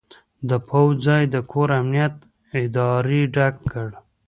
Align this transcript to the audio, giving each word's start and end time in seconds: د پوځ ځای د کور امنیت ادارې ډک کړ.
د 0.49 0.51
پوځ 0.67 0.93
ځای 1.07 1.23
د 1.33 1.35
کور 1.51 1.69
امنیت 1.81 2.15
ادارې 2.61 3.21
ډک 3.35 3.55
کړ. 3.71 3.89